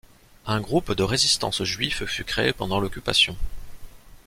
[0.47, 3.37] Un groupe de résistance juif fut créé pendant l'occupation.